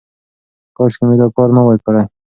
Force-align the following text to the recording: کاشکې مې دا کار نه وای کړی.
کاشکې 0.77 1.03
مې 1.07 1.15
دا 1.21 1.27
کار 1.35 1.49
نه 1.55 1.61
وای 1.65 1.77
کړی. 1.85 2.03